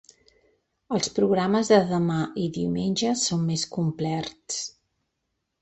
Els 0.97 1.09
programes 1.17 1.69
de 1.73 1.77
demà 1.93 2.17
i 2.45 2.45
diumenge 2.57 3.13
són 3.27 3.47
més 3.51 3.67
complerts. 3.79 4.61